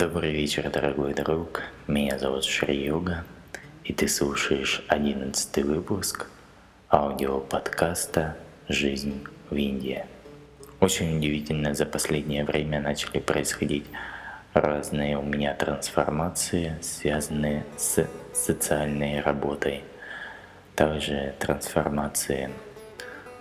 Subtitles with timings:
[0.00, 1.60] Добрый вечер, дорогой друг.
[1.86, 3.22] Меня зовут Шри Йога,
[3.84, 6.30] и ты слушаешь одиннадцатый выпуск
[6.90, 8.34] аудиоподкаста
[8.66, 10.06] «Жизнь в Индии».
[10.80, 13.84] Очень удивительно, за последнее время начали происходить
[14.54, 19.84] разные у меня трансформации, связанные с социальной работой.
[20.76, 22.48] Также трансформации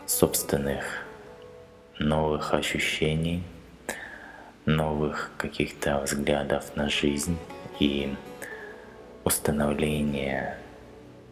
[0.05, 1.05] собственных
[1.99, 3.43] новых ощущений–
[4.65, 7.37] новых каких-то взглядов на жизнь
[7.79, 8.13] и
[9.23, 10.57] установление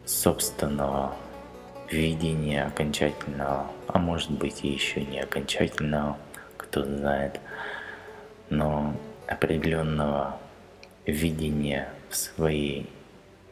[0.06, 1.16] собственного
[1.92, 6.18] видения окончательного, а может быть и еще не окончательного,
[6.58, 7.40] кто знает,
[8.50, 8.96] но
[9.28, 10.40] определенного
[11.06, 12.90] видения в своей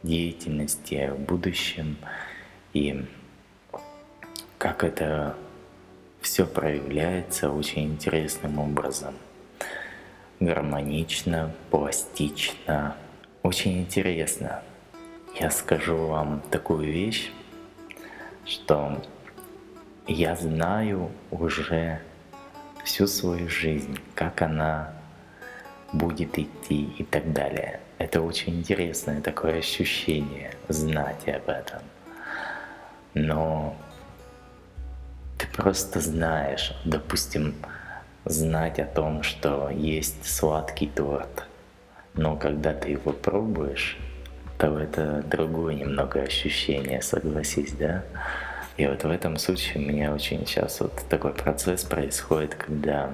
[0.02, 1.96] деятельности в будущем.
[2.72, 3.04] И
[4.58, 5.34] как это
[6.20, 9.14] все проявляется очень интересным образом–
[10.40, 12.96] гармонично, пластично,
[13.42, 14.62] очень интересно.
[15.38, 17.30] Я скажу вам такую вещь,
[18.44, 19.02] что
[20.06, 22.00] я знаю уже
[22.84, 24.92] всю свою жизнь, как она
[25.92, 27.80] будет идти и так далее.
[27.98, 31.82] Это очень интересное такое ощущение, знать об этом.
[33.14, 33.76] Но
[35.38, 37.54] ты просто знаешь, допустим,
[38.26, 41.46] знать о том, что есть сладкий торт.
[42.14, 43.96] Но когда ты его пробуешь,
[44.58, 48.02] то это другое немного ощущение, согласись, да?
[48.76, 53.10] И вот в этом случае у меня очень сейчас вот такой процесс происходит, когда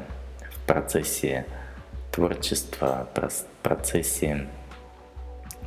[0.50, 1.46] в процессе
[2.10, 4.46] творчества, в процессе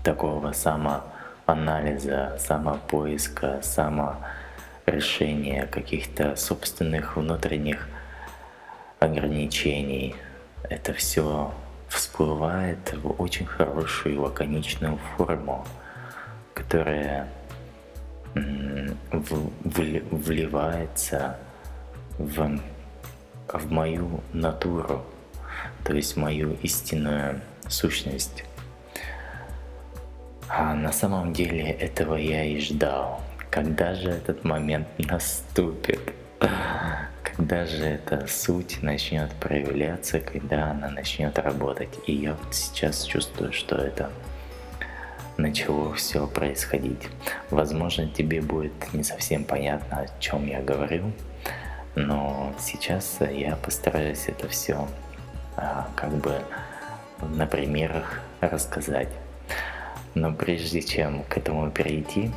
[0.03, 7.87] такого самоанализа, самопоиска, саморешения каких-то собственных внутренних
[8.99, 10.15] ограничений.
[10.69, 11.53] Это все
[11.89, 15.65] всплывает в очень хорошую лаконичную форму,
[16.53, 17.27] которая
[19.61, 21.37] вливается
[22.17, 22.59] в,
[23.47, 25.03] в мою натуру,
[25.83, 28.43] то есть мою истинную сущность.
[30.47, 33.21] А на самом деле этого я и ждал.
[33.49, 36.13] Когда же этот момент наступит?
[37.37, 41.89] Когда же эта суть начнет проявляться, когда она начнет работать.
[42.07, 44.09] И я вот сейчас чувствую, что это
[45.37, 47.09] начало все происходить.
[47.49, 51.11] Возможно, тебе будет не совсем понятно, о чем я говорю,
[51.95, 54.87] но сейчас я постараюсь это все
[55.57, 56.41] а, как бы
[57.21, 59.09] на примерах рассказать.
[60.13, 62.31] Но прежде чем к этому перейти,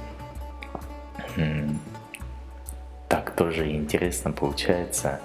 [3.09, 5.21] так тоже интересно получается.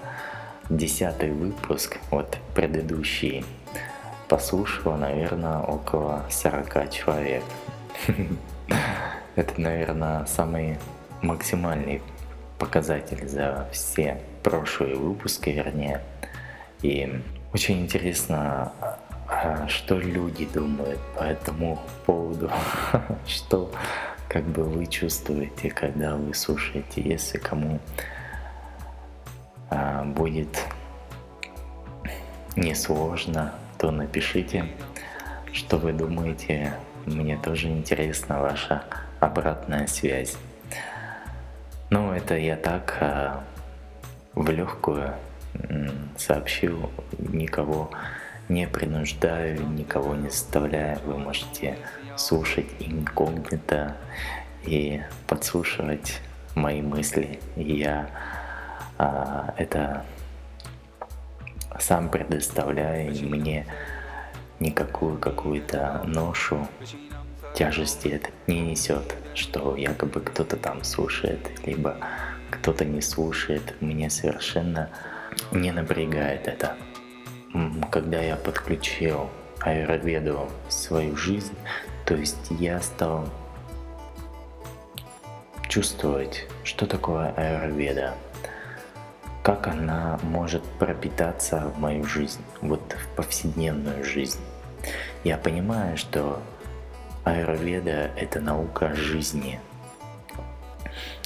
[0.70, 3.46] Десятый выпуск, вот предыдущий,
[4.30, 7.44] послушало, наверное, около 40 человек.
[9.36, 10.78] Это, наверное, самый
[11.22, 12.02] максимальный
[12.58, 16.02] показатель за все прошлые выпуски, вернее.
[16.82, 17.22] И
[17.54, 18.72] очень интересно,
[19.28, 22.50] а, что люди думают по этому поводу,
[23.28, 23.72] что
[24.34, 27.04] как бы вы чувствуете, когда вы слушаете.
[27.04, 27.80] Если кому
[29.70, 30.60] а, будет
[32.56, 34.66] несложно, то напишите,
[35.52, 36.74] что вы думаете.
[37.06, 38.84] Мне тоже интересна ваша
[39.20, 40.36] обратная связь.
[41.92, 43.44] Ну, это я так а,
[44.34, 45.14] в легкую
[46.18, 47.92] сообщил, никого
[48.50, 50.98] не принуждаю, никого не заставляю.
[51.06, 51.78] Вы можете
[52.18, 53.96] слушать инкогнито
[54.66, 56.22] и подслушивать
[56.56, 57.40] мои мысли.
[57.56, 58.10] Я
[58.98, 60.06] а, это
[61.80, 63.66] сам предоставляю, и мне
[64.60, 66.68] никакую какую-то ношу
[67.54, 71.98] тяжести это не несет, что якобы кто-то там слушает, либо
[72.50, 73.76] кто-то не слушает.
[73.82, 74.90] Мне совершенно
[75.52, 76.76] не напрягает это.
[77.92, 79.30] Когда я подключил
[79.60, 81.56] аюрведу в свою жизнь,
[82.06, 83.28] то есть я стал
[85.68, 88.14] чувствовать, что такое аюрведа,
[89.42, 94.40] как она может пропитаться в мою жизнь, вот в повседневную жизнь.
[95.24, 96.42] Я понимаю, что
[97.24, 99.60] аюрведа– это наука жизни.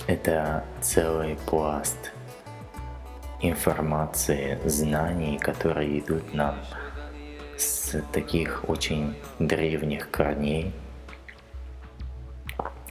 [0.05, 2.13] Это целый пласт
[3.41, 6.55] информации, знаний, которые идут нам
[7.57, 10.73] с таких очень древних корней.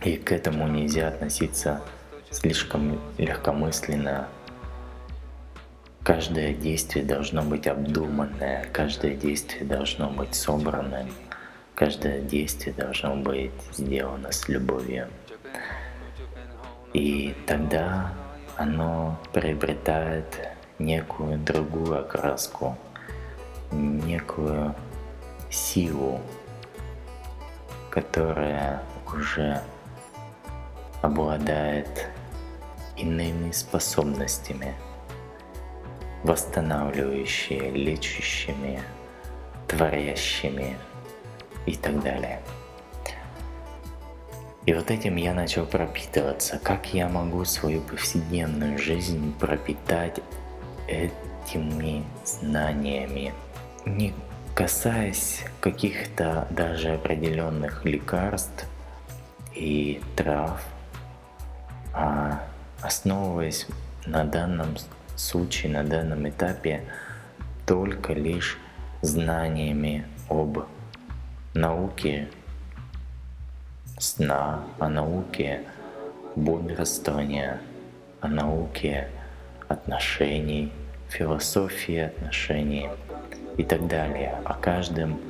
[0.03, 1.81] И к этому нельзя относиться
[2.31, 4.29] слишком легкомысленно
[6.07, 11.09] каждое действие должно быть обдуманное, каждое действие должно быть собранным,
[11.75, 15.09] каждое действие должно быть сделано с любовью.
[16.93, 18.13] И тогда
[18.57, 20.27] оно приобретает
[20.79, 22.79] некую другую окраску,
[23.73, 24.75] некую
[25.51, 26.21] силу,
[27.91, 28.83] которая
[29.13, 29.63] уже
[31.03, 32.09] обладает
[32.97, 34.75] иными способностями,
[36.25, 38.81] восстанавливающими, лечащими,
[39.69, 40.77] творящими
[41.67, 42.41] и так далее.
[44.67, 46.59] И вот этим я начал пропитываться.
[46.61, 50.19] Как я могу свою повседневную жизнь пропитать
[50.89, 53.33] этими знаниями,
[53.87, 54.13] не
[54.55, 58.67] касаясь каких-то даже определенных лекарств
[59.55, 60.67] и трав,
[61.95, 62.43] а
[62.83, 63.67] основываясь
[64.07, 64.77] на данном
[65.15, 66.83] случае, на данном этапе
[67.65, 68.59] только лишь
[69.03, 70.67] знаниями об
[71.55, 72.29] науке
[73.99, 75.63] сна, о науке
[76.35, 77.61] бодрствования,
[78.21, 79.09] о науке
[79.69, 80.73] отношений,
[81.09, 82.89] философии отношений
[83.57, 84.41] и так далее.
[84.45, 85.21] О каждом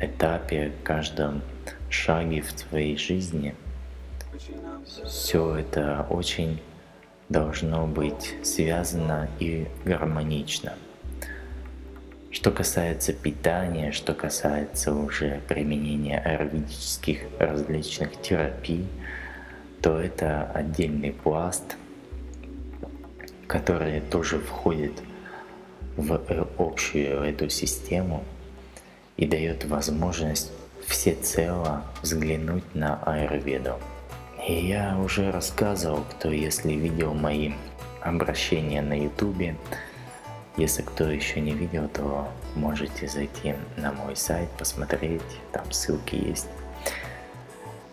[0.00, 1.42] этапе, каждом
[1.90, 3.54] шаге в твоей жизни.
[5.04, 6.60] Все это очень
[7.28, 10.74] должно быть связано и гармонично.
[12.30, 18.86] Что касается питания, что касается уже применения аюрведических различных терапий,
[19.80, 21.76] то это отдельный пласт,
[23.46, 24.92] который тоже входит
[25.96, 26.20] в
[26.58, 28.24] общую эту систему
[29.16, 30.52] и дает возможность
[30.86, 33.74] всецело взглянуть на аюрведу.
[34.46, 37.52] И я уже рассказывал, кто если видел мои
[38.00, 39.56] обращения на ютубе,
[40.56, 45.22] если кто еще не видел, то можете зайти на мой сайт, посмотреть,
[45.52, 46.48] там ссылки есть.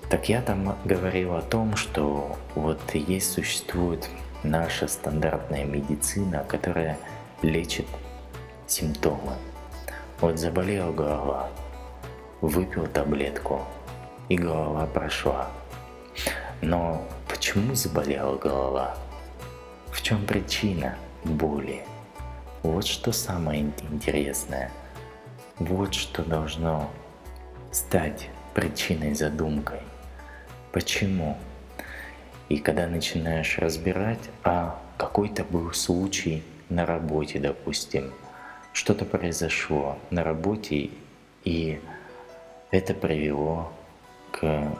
[0.10, 4.08] Так я там говорил о том, что вот есть, существует
[4.44, 7.00] наша стандартная медицина, которая
[7.44, 7.86] лечит
[8.66, 9.34] симптомы.
[10.20, 11.50] Вот заболела голова,
[12.42, 13.62] выпил таблетку,
[14.30, 15.50] и голова прошла.
[16.62, 18.96] Но почему заболела голова?
[19.92, 20.96] В чем причина
[21.26, 21.84] боли?
[22.64, 24.72] Вот что самое интересное.
[25.60, 26.90] Вот что должно
[27.72, 29.82] стать причиной задумкой.
[30.72, 31.38] Почему?
[32.48, 36.44] И когда начинаешь разбирать, а какой-то был случай
[36.74, 38.12] на работе, допустим,
[38.74, 40.90] что-то произошло на работе,
[41.44, 41.80] и
[42.72, 43.72] это привело
[44.32, 44.76] к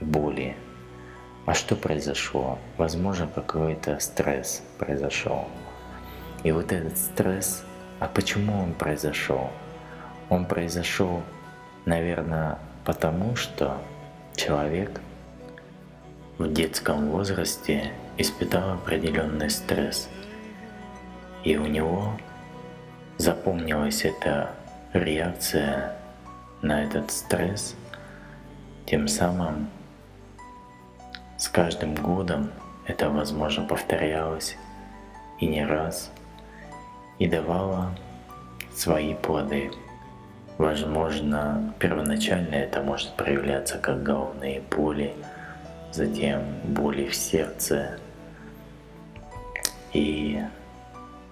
[0.00, 0.56] боли.
[1.44, 2.58] А что произошло?
[2.76, 5.46] Возможно, какой-то стресс произошел.
[6.44, 7.64] И вот этот стресс,
[8.00, 9.50] а почему он произошел?
[10.30, 11.22] Он произошел,
[11.84, 13.78] наверное, потому что
[14.36, 15.00] человек
[16.38, 20.08] в детском возрасте испытал определенный стресс.
[21.44, 22.12] И у него
[23.16, 24.50] запомнилась эта
[24.92, 25.96] реакция
[26.62, 27.74] на этот стресс,
[28.86, 29.68] тем самым
[31.36, 32.50] с каждым годом
[32.86, 34.56] это, возможно, повторялось
[35.38, 36.10] и не раз,
[37.18, 37.94] и давала
[38.74, 39.70] свои плоды.
[40.56, 45.14] Возможно, первоначально это может проявляться как головные боли,
[45.92, 48.00] затем боли в сердце,
[49.92, 50.42] и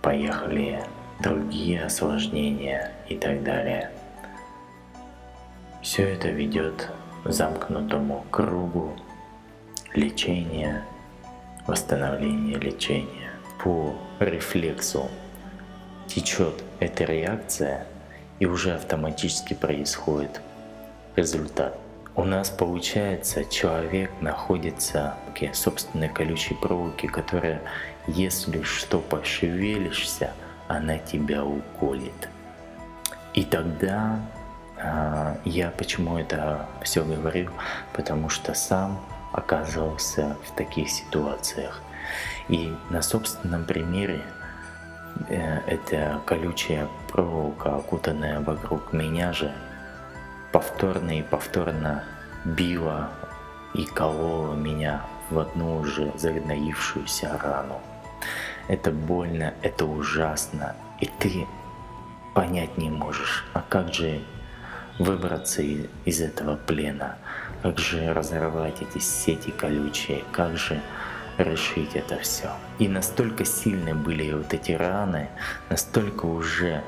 [0.06, 0.84] поехали
[1.18, 3.90] другие осложнения и так далее.
[5.82, 6.92] Все это ведет
[7.24, 8.92] к замкнутому кругу
[9.94, 10.84] лечения,
[11.66, 15.10] восстановления лечения по рефлексу
[16.06, 17.84] течет эта реакция,
[18.38, 20.40] и уже автоматически происходит
[21.16, 21.76] результат.
[22.14, 27.60] У нас получается, человек находится в собственной колючей проволоке, которая,
[28.06, 30.32] если что пошевелишься,
[30.68, 32.28] она тебя уколет.
[33.34, 34.20] И тогда
[34.78, 37.50] а, я почему это все говорю?
[37.92, 39.00] Потому что сам
[39.32, 41.82] оказывался в таких ситуациях.
[42.48, 44.22] И на собственном примере
[45.28, 49.52] Э, эта колючая проволока, окутанная вокруг меня же,
[50.52, 52.04] повторно и повторно
[52.44, 53.10] била
[53.74, 57.80] и колола меня в одну уже загноившуюся рану.
[58.68, 61.46] Это больно, это ужасно, и ты
[62.34, 64.20] понять не можешь, а как же
[64.98, 67.16] выбраться из этого плена,
[67.62, 70.80] как же разорвать эти сети колючие, как же
[71.38, 72.50] решить это все.
[72.78, 75.28] И настолько сильны были вот эти раны,
[75.68, 76.82] настолько уже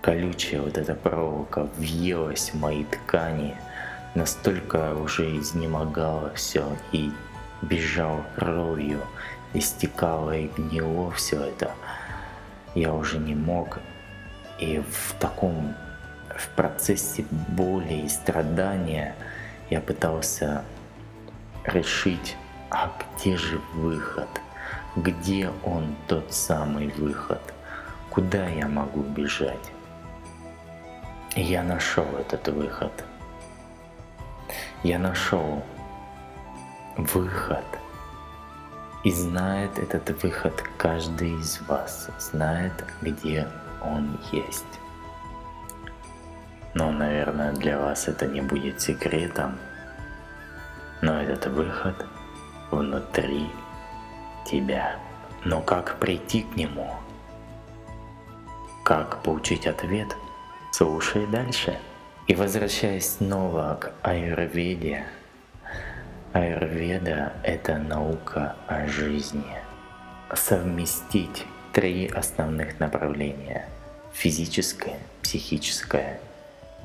[0.00, 3.56] колючая вот эта проволока въелась в мои ткани,
[4.14, 7.12] настолько уже изнемогало все и
[7.62, 9.00] бежал кровью,
[9.54, 11.72] истекало и гнило все это.
[12.74, 13.80] Я уже не мог.
[14.58, 15.74] И в таком,
[16.36, 19.14] в процессе боли и страдания
[19.70, 20.64] я пытался
[21.64, 22.36] решить,
[22.70, 24.28] а где же выход?
[24.96, 27.40] Где он тот самый выход?
[28.10, 29.72] Куда я могу бежать?
[31.36, 32.92] я нашел этот выход.
[34.82, 35.62] Я нашел
[36.96, 37.64] выход.
[39.04, 43.48] И знает этот выход каждый из вас, знает, где
[43.82, 44.64] он есть.
[46.74, 49.58] Но, наверное, для вас это не будет секретом,
[51.02, 52.06] но этот выход
[52.70, 53.50] внутри
[54.46, 54.96] тебя.
[55.44, 56.94] Но как прийти к нему?
[58.84, 60.16] Как получить ответ?
[60.70, 61.78] Слушай дальше.
[62.28, 65.04] И возвращаясь снова к аюрведе,
[66.32, 69.58] аюрведа– это наука о жизни.
[70.34, 73.66] Совместить три основных направления–
[74.12, 76.20] физическое, психическое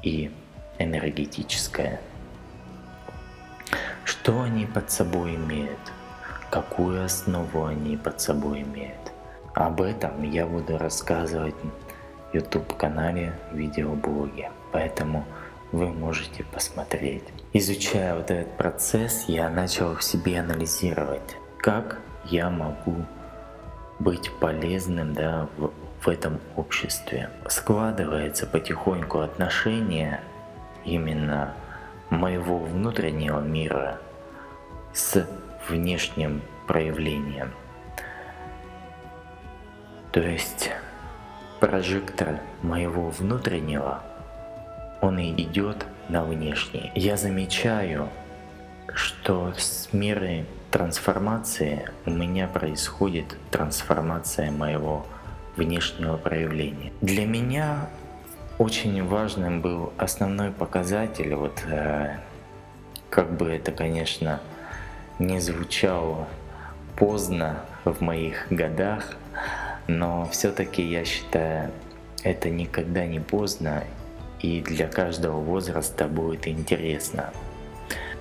[0.03, 0.31] и
[0.79, 2.01] энергетическое.
[4.03, 5.79] Что они под собой имеют?
[6.49, 9.11] Какую основу они под собой имеют?
[9.53, 11.55] Об этом я буду рассказывать
[12.33, 14.51] YouTube-канале, видеоблоге.
[14.71, 15.25] Поэтому
[15.71, 17.23] вы можете посмотреть.
[17.53, 23.05] Изучая вот этот процесс, я начал в себе анализировать, как я могу
[23.99, 27.29] быть полезным да, в, в этом обществе.
[27.47, 30.21] Складывается потихоньку отношение
[30.83, 31.55] именно
[32.09, 33.99] моего внутреннего мира
[34.93, 35.27] с
[35.67, 37.53] внешним проявлением.
[40.11, 40.71] То есть
[41.59, 44.03] прожектор моего внутреннего,
[45.01, 46.91] он и идет на внешний.
[46.95, 48.09] Я замечаю,
[48.93, 55.05] что с мерой трансформации у меня происходит трансформация моего
[55.55, 56.91] внешнего проявления.
[57.01, 57.89] Для меня
[58.57, 62.17] очень важным был основной показатель, вот э,
[63.09, 64.41] как бы это, конечно,
[65.19, 66.27] не звучало
[66.95, 69.15] поздно в моих годах,
[69.87, 71.71] но все-таки я считаю,
[72.23, 73.83] это никогда не поздно
[74.41, 77.31] и для каждого возраста будет интересно.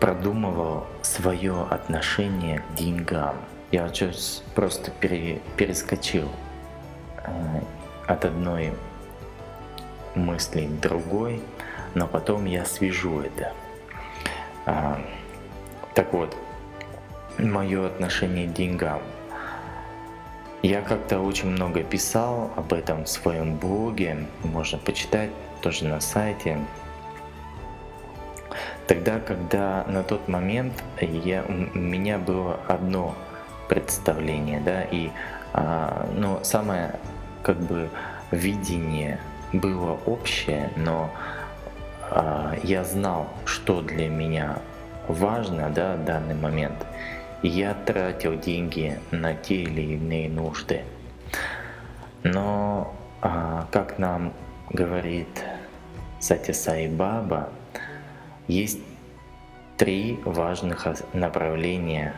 [0.01, 3.37] Продумывал свое отношение к деньгам.
[3.73, 3.91] Я
[4.55, 6.29] просто пере, перескочил
[7.25, 7.61] э,
[8.07, 8.73] от одной
[10.15, 11.43] мысли к другой,
[11.95, 13.53] но потом я свяжу это.
[14.67, 15.01] А,
[15.95, 16.37] так вот,
[17.39, 19.01] мое отношение к деньгам–
[20.67, 26.59] я как-то очень много писал об этом в своем блоге, можно почитать тоже на сайте.
[28.87, 33.15] Тогда, когда на тот момент я, у меня было одно
[33.69, 35.11] представление, да, и
[35.53, 36.95] а, ну, самое
[37.43, 37.89] как бы
[38.31, 39.19] видение
[39.53, 41.11] было общее, но
[42.11, 44.59] а, я знал, что для меня
[45.09, 46.87] важно, да, в данный момент–
[47.43, 50.83] я тратил деньги на те или иные нужды.
[52.23, 54.33] Но, а, как нам
[54.71, 55.45] говорит
[56.21, 57.51] Сати Баба,
[58.49, 58.81] есть
[59.77, 62.15] три важных направления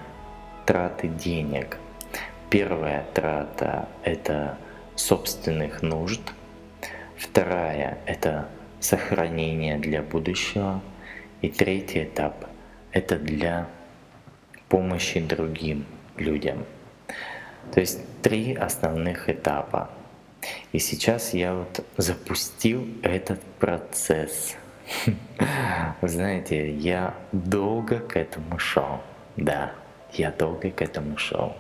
[0.67, 1.79] траты денег.
[2.51, 4.59] Первая трата– это
[4.97, 6.21] собственных нужд.
[7.17, 8.49] Вторая– это
[8.81, 10.81] сохранение для будущего.
[11.43, 12.47] И третий этап–
[12.93, 13.67] это для
[14.69, 15.85] помощи другим
[16.17, 16.65] людям.
[17.73, 19.91] То есть три основных этапа.
[20.73, 24.57] И сейчас я вот запустил этот процесс.
[26.01, 29.01] Вы знаете, я долго к этому шел.
[29.37, 29.73] Да,
[30.13, 31.57] я долго к этому шел.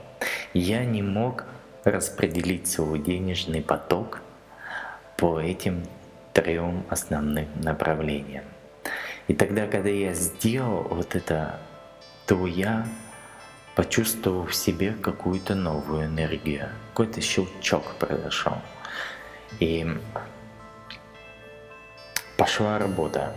[0.52, 1.44] Я не мог
[1.84, 4.20] распределить свой денежный поток
[5.16, 5.84] по этим
[6.32, 8.44] трем основным направлениям.
[9.26, 11.60] И тогда, когда я сделал вот это
[12.28, 12.86] то я
[13.78, 18.54] почувствовал в себе какую-то новую энергию, какой-то щелчок произошел.
[19.60, 19.86] И
[22.36, 23.36] пошла работа.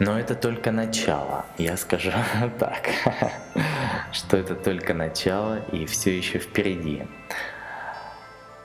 [0.00, 1.46] Но это только начало.
[1.58, 2.10] Я скажу
[2.58, 2.88] так,
[4.12, 7.04] что это только начало и все еще впереди.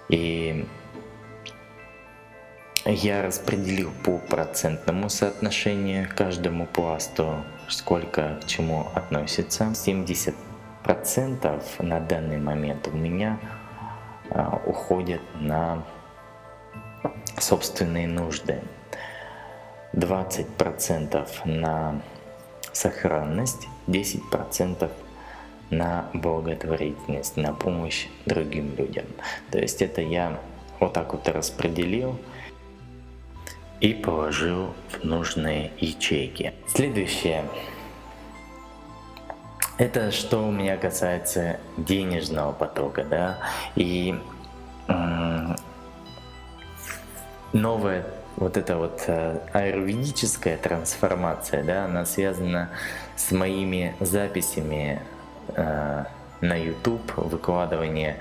[0.09, 0.67] И
[2.85, 9.65] я распределил по процентному соотношению каждому пласту, сколько к чему относится.
[9.65, 10.52] 75%
[10.83, 13.39] процентов на данный момент у меня
[14.29, 15.83] а, уходят на
[17.39, 18.61] собственные нужды.
[19.93, 22.01] 20% на
[22.71, 24.89] сохранность, 10%
[25.69, 29.05] на благотворительность, на помощь другим людям.
[29.51, 30.39] То есть это я
[30.79, 32.17] вот так вот распределил
[33.81, 36.53] и положил в нужные ячейки.
[36.67, 37.45] Следующее.
[39.77, 43.37] Это что у меня касается денежного потока, да,
[43.75, 44.19] и
[47.53, 52.69] новая вот эта вот э, аюрведическая трансформация, да, она связана
[53.15, 55.01] с моими записями
[55.55, 56.05] э,
[56.41, 58.17] на YouTube, выкладывание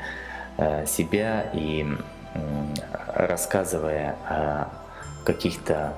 [0.58, 1.86] э, себя и
[2.34, 2.74] э,
[3.14, 4.68] рассказывая о
[5.24, 5.94] каких-то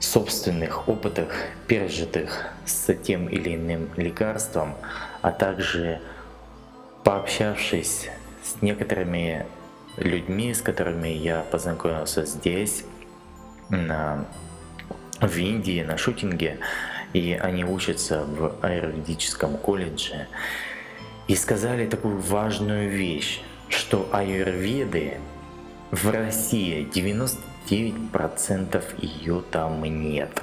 [0.00, 1.28] собственных опытах,
[1.66, 4.74] пережитых с тем или иным лекарством,
[5.22, 6.00] а также
[7.04, 8.08] пообщавшись
[8.42, 9.46] с некоторыми
[9.96, 12.84] людьми, с которыми я познакомился здесь,
[13.68, 14.26] на,
[15.20, 16.58] в Индии, на шутинге,
[17.12, 20.26] и они учатся в аюрведическом колледже,
[21.28, 25.18] и сказали такую важную вещь, что аюрведы
[25.90, 26.84] в России
[27.68, 30.42] 99% ее там нет.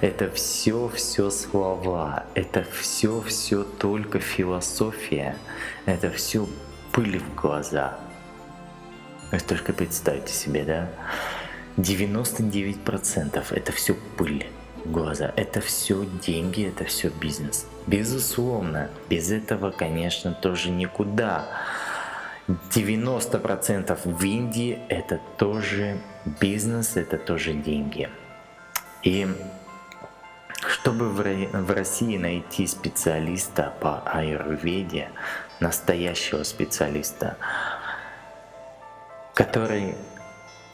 [0.00, 5.36] Это все, все слова, это все, все только философия,
[5.86, 6.48] это все
[6.92, 7.98] пыль в глаза.
[9.30, 10.88] Вы только представьте себе, да?
[11.76, 14.46] 99% это все пыль
[14.84, 15.32] в глаза.
[15.36, 17.66] Это все деньги, это все бизнес.
[17.86, 21.46] Безусловно, без этого, конечно, тоже никуда.
[22.48, 28.08] 90% в Индии это тоже бизнес, это тоже деньги.
[29.02, 29.28] И
[30.66, 35.10] чтобы в России найти специалиста по аюрведе,
[35.58, 37.36] настоящего специалиста,
[39.34, 39.94] который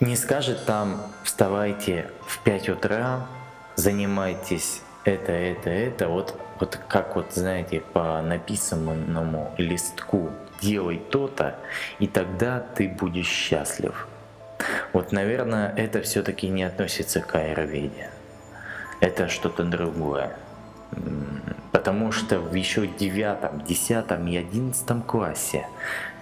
[0.00, 3.26] не скажет там вставайте в 5 утра,
[3.76, 11.58] занимайтесь это, это, это, вот, вот как вот знаете по написанному листку делай то-то,
[11.98, 14.06] и тогда ты будешь счастлив.
[14.92, 18.10] Вот, наверное, это все-таки не относится к аюрведе.
[19.00, 20.36] Это что-то другое.
[21.72, 25.66] Потому что в еще девятом, десятом и одиннадцатом классе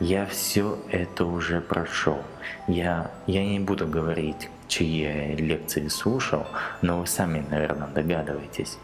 [0.00, 2.22] я все это уже прошел.
[2.66, 6.46] Я, я не буду говорить, чьи лекции слушал,
[6.82, 8.78] но вы сами, наверное, догадываетесь.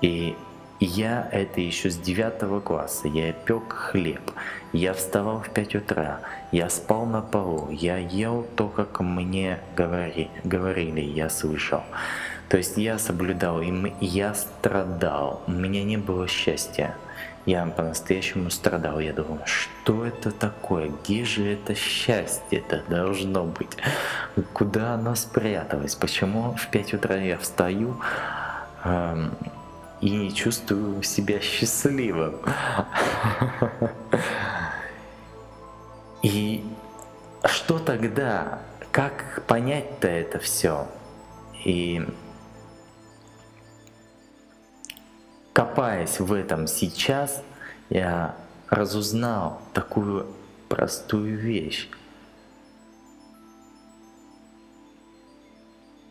[0.00, 0.36] И
[0.80, 3.08] я это еще с девятого класса.
[3.08, 4.30] Я пек хлеб.
[4.72, 6.20] Я вставал в 5 утра.
[6.52, 7.68] Я спал на полу.
[7.70, 11.82] Я ел то, как мне говори, говорили, я слышал.
[12.48, 15.42] То есть я соблюдал, и я страдал.
[15.46, 16.94] У меня не было счастья.
[17.44, 19.00] Я по-настоящему страдал.
[19.00, 20.90] Я думал, что это такое?
[21.02, 23.76] Где же это счастье это должно быть?
[24.52, 25.94] Куда оно спряталось?
[25.94, 27.96] Почему в 5 утра я встаю
[28.84, 29.32] эм,
[30.00, 32.36] и чувствую себя счастливым?
[36.22, 36.64] И
[37.44, 38.60] что тогда?
[38.90, 40.88] Как понять-то это все?
[41.64, 42.06] И
[45.52, 47.42] копаясь в этом сейчас,
[47.90, 48.34] я
[48.68, 50.26] разузнал такую
[50.68, 51.88] простую вещь.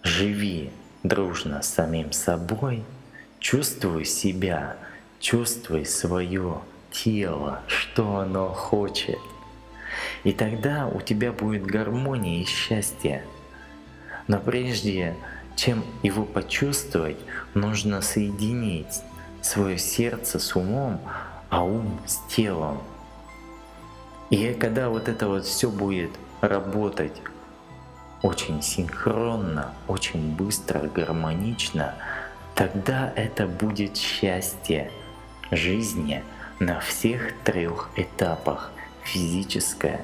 [0.03, 0.71] Живи
[1.03, 2.83] дружно с самим собой,
[3.39, 4.77] чувствуй себя,
[5.19, 9.19] чувствуй свое тело, что оно хочет.
[10.23, 13.23] И тогда у тебя будет гармония и счастье.
[14.27, 15.15] Но прежде
[15.55, 17.17] чем его почувствовать,
[17.53, 19.01] нужно соединить
[19.41, 21.01] свое сердце с умом,
[21.49, 22.81] а ум с телом.
[24.29, 27.21] И когда вот это вот все будет работать
[28.21, 31.95] очень синхронно, очень быстро, гармонично,
[32.57, 34.91] тогда это будет счастье
[35.51, 36.23] жизни
[36.59, 38.71] на всех трех этапах–
[39.03, 40.01] физическое,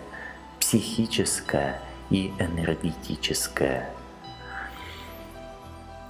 [0.60, 3.90] психическое и энергетическое.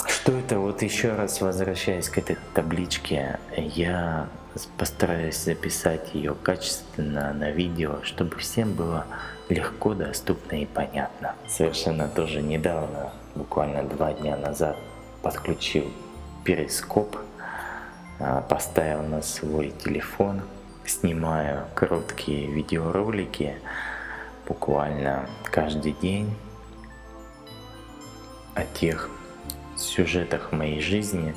[0.06, 0.60] Что это?
[0.60, 4.28] Вот еще раз возвращаясь к этой табличке, я
[4.78, 9.06] постараюсь записать ее качественно на видео, чтобы всем было
[9.48, 11.36] легко, доступно и понятно.
[11.48, 14.78] Совершенно тоже недавно, буквально два дня назад,
[15.22, 15.90] подключил
[16.44, 17.18] перископ,
[18.20, 20.42] а, поставил на свой телефон,
[20.86, 23.56] снимаю короткие видеоролики
[24.48, 26.36] буквально каждый день
[28.56, 29.10] о тех
[29.76, 31.34] сюжетах моей жизни,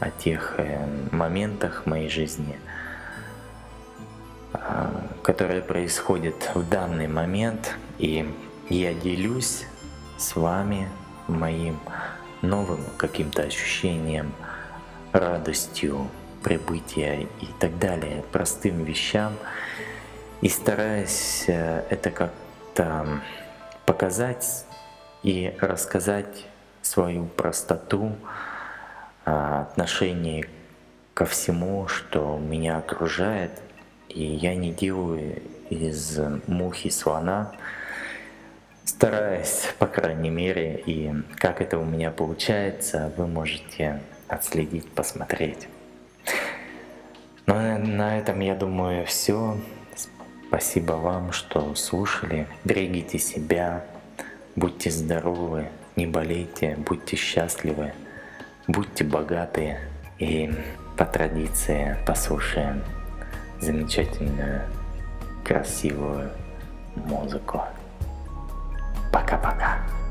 [0.00, 2.58] о тех э, моментах моей жизни,
[4.52, 8.28] а, которое происходит в данный момент, и
[8.68, 9.64] я делюсь
[10.18, 10.88] с вами
[11.28, 11.78] моим
[12.44, 14.32] новым каким-то ощущением,
[15.12, 16.08] радостью,
[16.42, 19.34] прибытия и так далее, простым вещам,
[20.40, 23.20] и стараюсь э, это как-то
[23.86, 24.66] показать
[25.22, 26.46] и рассказать
[26.82, 28.12] свою простоту,
[29.24, 30.48] а, отношение
[31.14, 33.52] ко всему, что меня окружает,
[34.08, 37.52] и я не делаю из мухи слона,
[38.84, 45.68] стараюсь, по крайней мере, и как это у меня получается, вы можете отследить, посмотреть.
[47.46, 49.58] Но ну, на этом, я думаю, все.
[50.48, 52.46] Спасибо вам, что слушали.
[52.64, 53.84] Берегите себя,
[54.56, 57.92] будьте здоровы, не болейте, будьте счастливы,
[58.66, 59.78] будьте богаты
[60.18, 60.52] и
[60.96, 62.82] по традиции послушаем
[63.60, 64.62] замечательную,
[65.44, 66.30] красивую
[66.94, 67.62] музыку.
[69.24, 70.03] acá para acá.